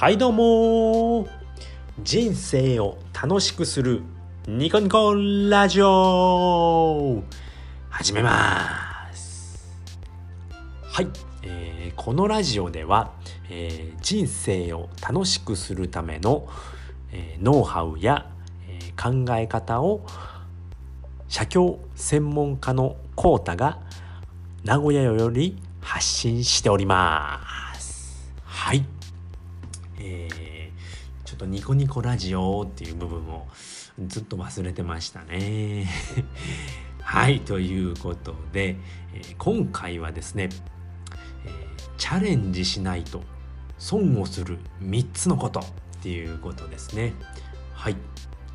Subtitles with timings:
[0.00, 1.28] はいどうも。
[2.02, 4.00] 人生を楽しくする
[4.48, 7.22] ニコニコラジオ。
[7.90, 9.78] 始めます。
[10.84, 11.08] はい、
[11.42, 13.12] えーこのラジオでは、
[13.50, 16.48] えー人生を楽しくするための、
[17.12, 18.24] えーノウハウや、
[18.70, 20.06] えー考え方を
[21.28, 23.78] 写経専門家のコータが
[24.64, 28.32] 名古屋より発信しております。
[28.46, 28.82] はい。
[30.00, 33.46] えーちょっとニコニコラジオっていう部分を
[34.04, 35.86] ずっと忘れてましたね。
[37.02, 38.76] はいということで、
[39.14, 40.48] えー今回はですね、
[41.44, 43.22] えーチャレンジしないと
[43.78, 45.64] 損をする3つのことっ
[46.02, 47.12] ていうことですね。
[47.74, 47.96] はい。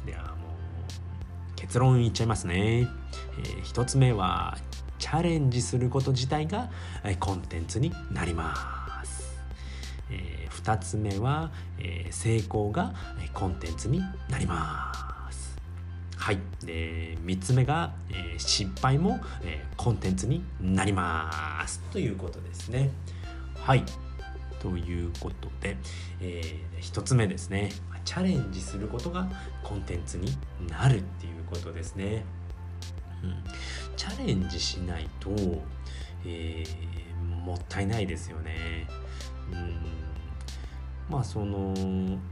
[0.05, 2.88] ではもう結論言っちゃいますね、
[3.38, 4.57] え1つ目は
[4.99, 6.70] チャレンジすること自体が
[7.20, 8.62] コンテンツになります、
[10.52, 12.93] 2つ目は、えー成功が
[13.34, 15.57] コンテンツになります。
[16.18, 16.40] はい。
[16.63, 21.79] で3つ目が、えー失敗も、えコンテンツになります。
[21.91, 22.90] ということですね。
[23.55, 23.84] はい。
[24.60, 25.77] ということで、
[26.21, 27.71] え1つ目ですね。
[28.05, 29.27] チャレンジすることが
[29.63, 30.27] コンテンツに
[30.70, 32.24] なるっていうことですね、
[33.24, 33.43] うん、
[33.98, 35.32] チャレンジしないと、
[36.24, 36.96] えー
[37.46, 38.87] もったいないですよね。
[39.52, 40.05] うん。
[41.10, 41.74] まあその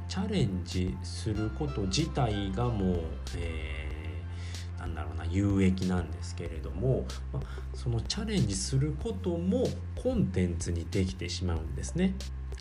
[0.07, 2.99] チャレンジすること自体がもう、
[3.37, 3.83] えー
[4.83, 9.63] なんだろうな有益なんですけれども、まあ、そのチャレンジすることも
[9.95, 12.13] コンテンツにできてしまうんですね。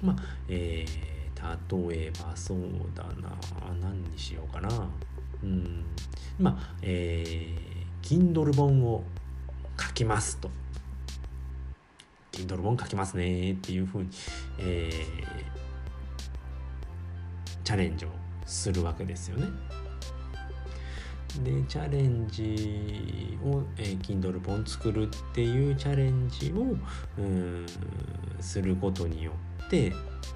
[0.02, 0.16] まあ
[0.48, 2.58] えー例えばそう
[2.94, 3.36] だな
[3.80, 4.68] 何にしようかな。
[5.42, 5.84] うん
[6.38, 9.02] まあえー、Kindle 本を
[9.76, 10.48] 書きますと。
[12.30, 14.10] Kindle 本書きますねっていうふうに、
[14.60, 15.61] えー
[17.72, 18.08] チャレンジを
[18.44, 19.46] するわけですよね。
[21.42, 26.76] でチャレンジを、えー、Kindle 本作るっていうチャレンジを
[27.18, 27.66] うん
[28.40, 29.32] することによ
[29.64, 29.94] って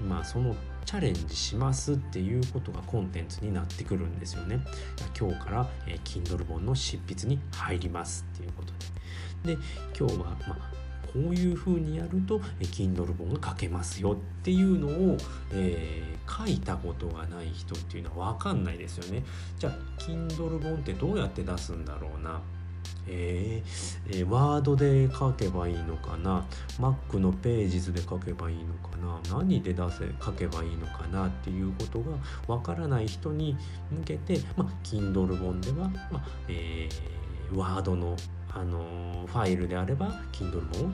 [0.08, 4.60] まあそのチャレンジしますっていうことがコンテンツになってくるんですよね。
[5.18, 8.72] 今日から、えー、Kindle 本の執筆に入りますっていうこと
[9.46, 9.54] で。
[9.56, 9.62] で
[9.98, 10.75] 今日は、まあ、
[11.24, 15.16] こういうふうにやると、え Kindle 本が書けますよっていうのを、
[15.52, 19.24] えー書いたことがない人っていうのは分かんないですよね。
[19.60, 22.40] じゃあ Kindle 本ってどうやって出すんだろうな？
[23.06, 26.44] えーえーワードで書けばいいのかな
[26.80, 29.38] ？Mac のページズで書けばいいのかな？
[29.38, 32.16] 何で出せ書けばいいのかなっていうことが
[32.48, 33.56] わからない人に
[33.92, 38.16] 向けて、まあ、Kindle 本では、まあえーワードの、
[38.50, 40.92] あのファイルであれば Kindle 本を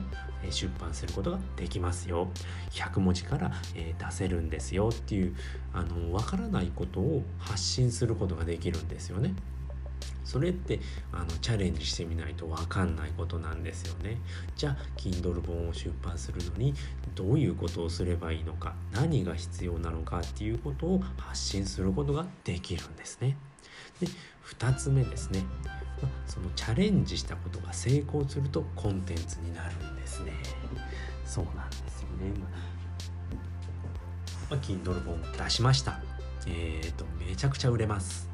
[0.51, 2.27] 出版することができますよ
[2.71, 5.35] 100文字から、え出せるんですよっていう
[5.73, 9.33] あのわからないことを発信することができるんですよね。
[10.23, 10.79] それって
[11.11, 14.17] あのチャレンジしてみないと分かんないことなんですよね。
[14.55, 16.73] じゃあ Kindle 本を出版するのに
[17.15, 23.37] どういうことをすればいいのか何が必要なのかっていうことを発信することができるんですね。
[23.99, 24.07] で
[24.45, 25.43] 2つ目ですね。
[26.03, 30.33] ま あそのチャレンジしたことが成功するとコンテンツになるんですね。
[31.25, 32.31] そうなんですよね。
[34.49, 35.99] まあ、Kindle 本出しました。
[36.45, 38.29] えっ、と、めちゃくちゃ売れます。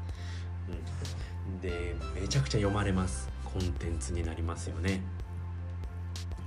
[0.68, 3.28] うん、で、めちゃくちゃ読まれます。
[3.44, 5.02] コンテンツになりますよね。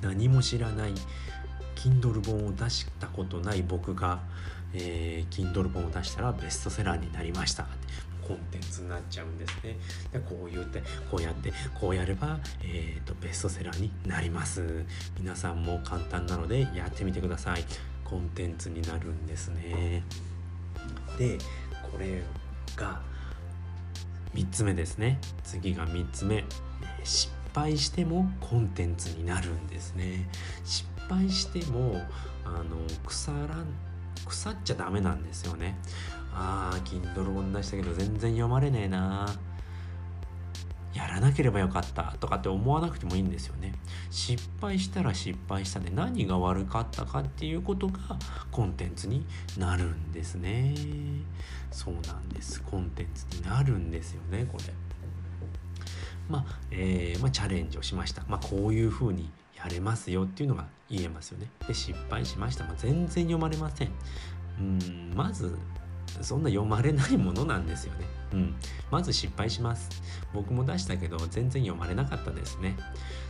[0.02, 0.94] 何も知らない
[1.76, 4.22] Kindle 本を出したことない僕が、
[4.74, 7.68] えー、Kindle 本を出したらベストセラーになりました。
[8.28, 9.78] コンテンツになっちゃうんですね。
[10.12, 14.86] でこう言ってこうやってこうやれば、えー、とベストセラーになります。
[15.20, 17.66] 皆さんも簡単なのでやってみてください。
[18.04, 20.04] コンテンツになるんですね。
[21.18, 21.38] で
[21.92, 22.24] これ
[22.76, 23.02] が
[24.34, 25.20] 3つ目ですね。
[25.44, 26.44] 次が3つ目。
[27.04, 30.28] 失敗してもコンテンツになるんですね。
[30.64, 32.02] 失敗しても
[32.46, 33.68] あの腐らん
[34.26, 35.78] 腐っちゃダメなんですよね。
[36.36, 39.28] ああ Kindle 本出したけど全然読まれねえな。
[40.94, 43.74] やらなければよかったとかって思わなくてもいいんですよね。
[44.12, 48.00] 失敗したら失敗したで何が悪かったかっていうことが
[48.52, 49.26] コンテンツに
[49.58, 50.76] なるんですね。
[51.72, 52.62] そうなんです。
[52.62, 54.66] コンテンツになるんですよねこれ。
[56.30, 58.24] まあ、えーまあ、チャレンジをしました。
[58.28, 61.48] まあこういうふうにやれますよっていうのが言えますよね。
[61.68, 63.92] で失敗しました、まあ、全然読まれません。
[64.60, 65.58] うんまず
[66.22, 68.06] そんな読まれないものなんですよね。
[68.34, 68.56] うん、
[68.92, 69.90] まず失敗します。
[70.34, 72.76] 僕も出したけど全然読まれなかったですね。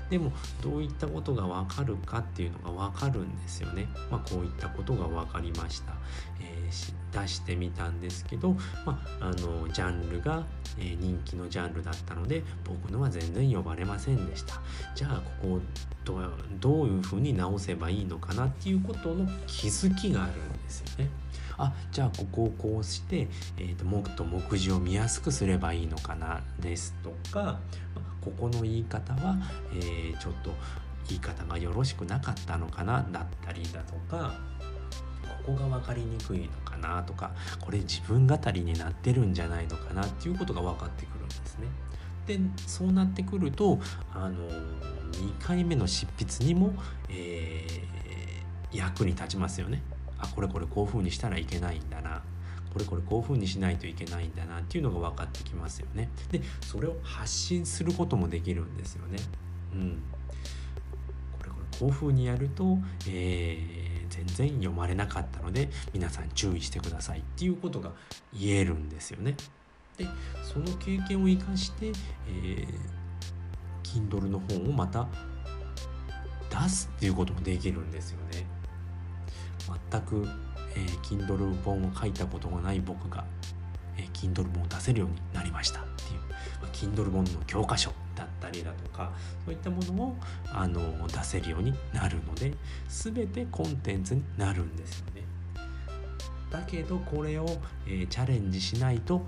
[0.10, 0.32] でも
[0.62, 3.88] どういったことがわかるかっていうのがわかるんですよね。
[4.12, 5.94] まあこういったことが分かりました、
[6.40, 10.46] えー、出してみたんですけど、まあ、あのジャンルが、
[10.78, 14.62] えー、人気のジャンルだったので僕のは全然呼ばれませんでした。
[14.96, 15.60] じゃあここ
[16.06, 16.20] ど
[16.60, 21.23] どういうふうに直せばいいのかなっていうことの気づきがあるんですよね。
[21.58, 23.28] あじゃあここをこうして、
[23.58, 27.60] えーと、もっと目次を見やすくすればいいのかなですとか
[28.22, 29.38] ここの言い方は、
[29.74, 30.52] えー、ちょっと
[31.10, 34.34] 言い方がよろしくなかったのかなだったりだとか
[35.46, 41.68] ここが分かりにくいのかなとかこれ自分語りになってるんじゃないのかなっていうことが分かってくるんですね。
[42.26, 43.80] でそうなってくると
[44.14, 46.74] あの2回目の執筆にも、
[47.10, 49.84] えー、役に立ちますよね。
[50.24, 52.24] あこれこれこういう風にしたらいけないんだな
[52.74, 56.10] これこれこういう風にしないといけないんだなっていうのが分かってきますよね。
[56.32, 59.20] でそれを発信することもできるんですよね。
[59.74, 60.02] うん、
[61.38, 67.92] これこれこういう風にやると、えー、全然読まれなかったので皆さん注意してくださいっていうことが
[68.34, 69.36] 言えるんですよね。
[69.98, 70.08] で
[70.42, 71.92] その経験を生かして、
[72.28, 75.08] えー、Kindle の本をまた
[76.50, 78.48] 出すっていうこともできるんですよね。
[79.92, 80.28] 全く、
[80.76, 83.24] えー、Kindle 本を書いたことがない僕が、
[83.98, 86.20] えー、Kindle 本を出せるようになりましたっていう、
[86.62, 89.12] まあ、Kindle 本の教科書だったりだとか
[89.46, 90.16] そういったものを
[90.52, 92.54] あの出せるようになるので
[92.90, 95.24] 全てコンテンツになるんですよね。
[96.52, 97.48] だけどこれを、
[97.88, 99.26] えー、チャレンジしないと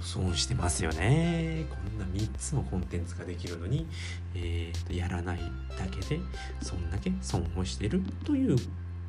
[0.00, 3.86] 損してますよねこんな3つもコンテンツができるのに、
[4.34, 5.40] えー、とやらない
[5.76, 6.20] だけで
[6.62, 8.56] そんだけ損をしてるという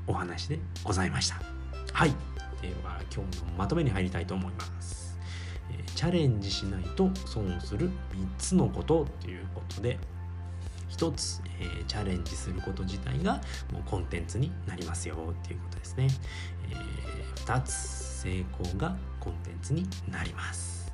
[0.07, 1.41] お話でございました。
[1.93, 2.09] はい。
[2.61, 5.17] では今日のまとめに入りたいと思います。
[5.71, 7.91] えチャレンジしないと損する3
[8.37, 9.97] つのことということで
[10.89, 13.41] 1つ、えー、チャレンジすること自体が
[13.71, 16.07] もうコンテンツになりますよっていうことですね、
[16.69, 20.93] えー、2つ成功がコンテンツになります。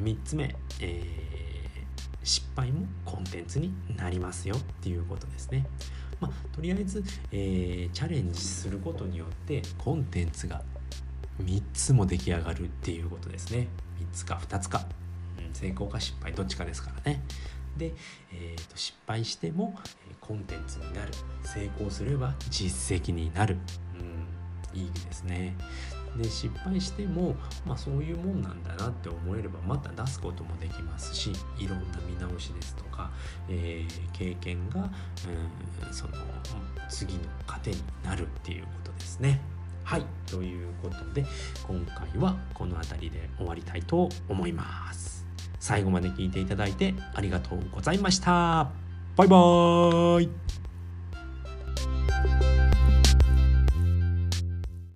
[0.00, 5.66] 3つ目、えー、失敗もコンテンツになりますよっていうことですね。
[6.20, 7.02] まあ、とりあえず、
[7.32, 10.62] えー、チャレンジすることによってコンテンツが
[11.42, 13.68] 3つも出来上がるっていうことですね。
[14.00, 14.86] 3つか2つか、
[15.38, 17.22] うん、成功か失敗どっちかですからね。
[17.76, 17.94] で、
[18.32, 19.74] えーと、失敗しても
[20.20, 21.12] コンテンツになる。
[21.44, 23.56] 成功すれば実績になる、
[24.74, 25.56] うん、いいですね
[26.16, 27.34] で失敗しても、
[27.66, 33.10] まあ、そういうもんなんだなって思えればまた出すこともできますしいろんな見直しですとか、
[33.48, 34.90] えー、経験が、
[35.84, 36.14] うん、その
[36.88, 39.40] 次の糧になるっていうことですね。
[39.84, 41.24] はいということで
[41.66, 45.26] 今回はこの辺りで終わりたいと思います。
[45.60, 48.70] 最後まで聞いていただいてありがとうございました。
[49.16, 50.67] バイバーイ